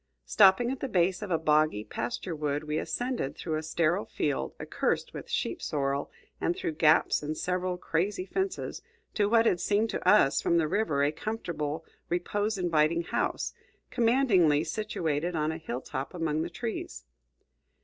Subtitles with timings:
[0.25, 4.55] Stopping at the base of a boggy pasture wood, we ascended through a sterile field,
[4.59, 6.09] accursed with sheep sorrel,
[6.41, 8.81] and through gaps in several crazy fences,
[9.13, 13.53] to what had seemed to us from the river a comfortable, repose inviting house,
[13.91, 17.03] commandingly situated on a hill top among the trees.